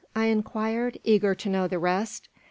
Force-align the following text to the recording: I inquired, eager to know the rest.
I 0.15 0.23
inquired, 0.25 0.97
eager 1.03 1.35
to 1.35 1.47
know 1.47 1.67
the 1.67 1.77
rest. 1.77 2.27